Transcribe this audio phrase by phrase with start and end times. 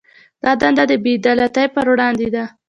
[0.43, 2.45] دا دنده د بې عدالتۍ پر وړاندې ده.